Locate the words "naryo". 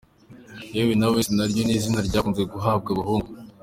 1.35-1.61